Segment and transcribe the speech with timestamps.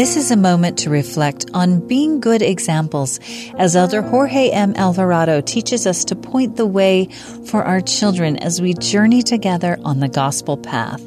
[0.00, 3.20] This is a moment to reflect on being good examples
[3.58, 4.72] as Elder Jorge M.
[4.74, 7.10] Alvarado teaches us to point the way
[7.44, 11.02] for our children as we journey together on the gospel path.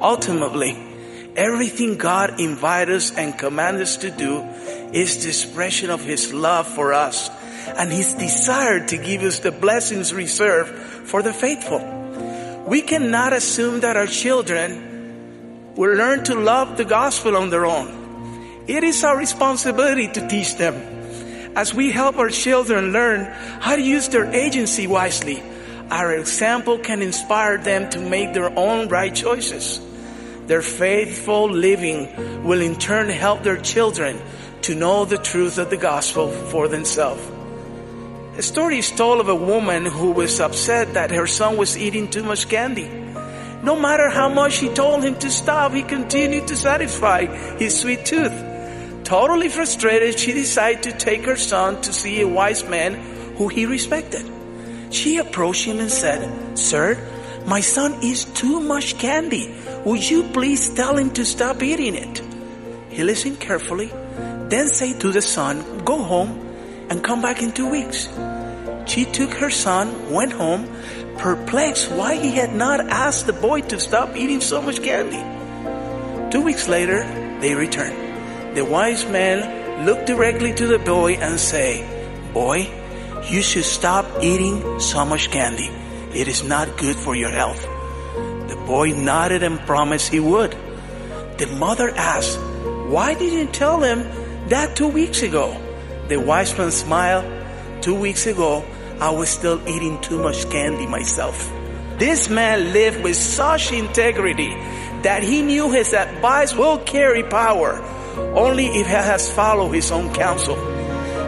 [0.00, 0.78] Ultimately,
[1.34, 4.42] everything God invites us and commands us to do
[4.94, 7.28] is the expression of His love for us
[7.66, 10.70] and His desire to give us the blessings reserved
[11.08, 11.82] for the faithful.
[12.64, 18.03] We cannot assume that our children will learn to love the gospel on their own.
[18.66, 20.74] It is our responsibility to teach them.
[21.54, 23.26] As we help our children learn
[23.60, 25.42] how to use their agency wisely,
[25.90, 29.80] our example can inspire them to make their own right choices.
[30.46, 34.18] Their faithful living will in turn help their children
[34.62, 37.20] to know the truth of the gospel for themselves.
[38.38, 42.08] A story is told of a woman who was upset that her son was eating
[42.08, 42.88] too much candy.
[43.62, 47.26] No matter how much she told him to stop, he continued to satisfy
[47.58, 48.53] his sweet tooth.
[49.04, 52.94] Totally frustrated, she decided to take her son to see a wise man
[53.36, 54.24] who he respected.
[54.90, 56.96] She approached him and said, Sir,
[57.46, 59.54] my son eats too much candy.
[59.84, 62.22] Would you please tell him to stop eating it?
[62.88, 63.92] He listened carefully,
[64.48, 66.40] then said to the son, Go home
[66.88, 68.08] and come back in two weeks.
[68.86, 70.66] She took her son, went home,
[71.18, 75.20] perplexed why he had not asked the boy to stop eating so much candy.
[76.30, 77.04] Two weeks later,
[77.40, 78.13] they returned.
[78.54, 82.70] The wise man looked directly to the boy and said, Boy,
[83.28, 85.68] you should stop eating so much candy.
[86.14, 87.60] It is not good for your health.
[88.46, 90.52] The boy nodded and promised he would.
[91.36, 92.38] The mother asked,
[92.94, 94.06] Why didn't you tell him
[94.50, 95.60] that two weeks ago?
[96.06, 97.24] The wise man smiled.
[97.82, 98.64] Two weeks ago,
[99.00, 101.52] I was still eating too much candy myself.
[101.98, 104.54] This man lived with such integrity
[105.02, 107.82] that he knew his advice will carry power
[108.16, 110.56] only if he has followed his own counsel.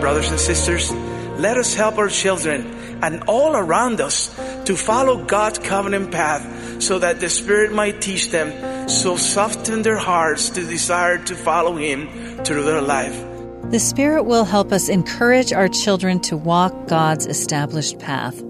[0.00, 0.92] Brothers and sisters,
[1.38, 4.34] let us help our children and all around us
[4.64, 9.98] to follow God's covenant path so that the Spirit might teach them, so soften their
[9.98, 13.14] hearts to desire to follow Him through their life.
[13.70, 18.40] The Spirit will help us encourage our children to walk God's established path.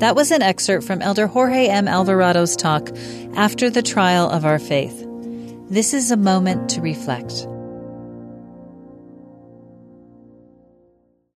[0.00, 1.86] That was an excerpt from Elder Jorge M.
[1.86, 2.90] Alvarado's talk
[3.36, 5.06] after the trial of our faith.
[5.70, 7.46] This is a moment to reflect.